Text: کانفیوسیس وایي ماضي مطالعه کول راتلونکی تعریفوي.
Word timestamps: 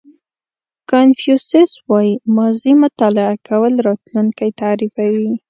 کانفیوسیس 0.91 1.71
وایي 1.89 2.13
ماضي 2.37 2.71
مطالعه 2.83 3.33
کول 3.47 3.73
راتلونکی 3.87 4.49
تعریفوي. 4.61 5.31